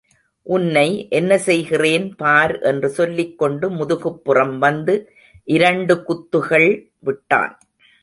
உன்னை 0.41 1.07
என்ன 1.09 1.37
செய்கிறேன் 1.37 2.15
பார் 2.15 2.59
என்று 2.59 2.89
சொல்லிக் 2.89 3.37
கொண்டு 3.37 3.69
முதுகுப் 3.69 4.23
புறம் 4.23 4.59
வந்து 4.59 5.11
இரண்டு 5.43 6.03
குத்துகள் 6.03 6.91
விட்டான். 6.99 7.59